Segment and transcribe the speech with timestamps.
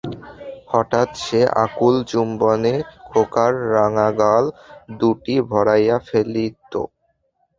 [0.69, 2.75] হঠাৎ সে আকুল চুম্বনে
[3.09, 4.43] খোকার রাঙা গাল
[4.99, 6.73] দুটি ভরাইয়া ফেলিত।